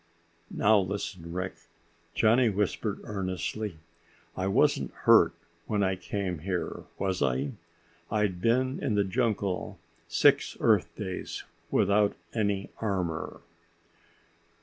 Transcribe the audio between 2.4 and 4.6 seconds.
whispered earnestly, "I